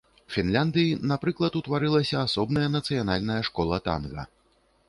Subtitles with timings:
[0.35, 4.29] Фінляндыі, напрыклад, утварылася асобная нацыянальная школа танга.